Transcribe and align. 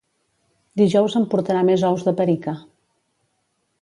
Dijous 0.81 1.17
em 1.19 1.27
portarà 1.33 1.61
més 1.69 1.85
ous 1.93 2.07
de 2.11 2.17
perica 2.23 2.57